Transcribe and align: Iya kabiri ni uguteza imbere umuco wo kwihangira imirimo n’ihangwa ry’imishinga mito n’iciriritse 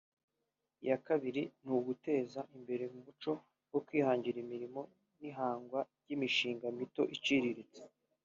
Iya 0.83 0.97
kabiri 1.07 1.41
ni 1.63 1.71
uguteza 1.77 2.41
imbere 2.57 2.83
umuco 2.99 3.31
wo 3.71 3.79
kwihangira 3.85 4.37
imirimo 4.45 4.81
n’ihangwa 5.19 5.79
ry’imishinga 6.03 6.65
mito 6.77 7.03
n’iciriritse 7.05 7.81